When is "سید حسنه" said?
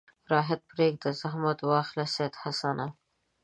2.15-2.87